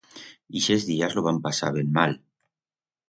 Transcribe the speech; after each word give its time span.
Ixes 0.61 0.87
días 0.87 1.15
lo 1.17 1.23
va 1.27 1.33
pasar 1.49 1.71
ben 1.77 1.93
mal. 1.99 2.17